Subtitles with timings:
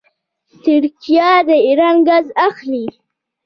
[0.63, 2.85] ترکیه د ایران ګاز اخلي.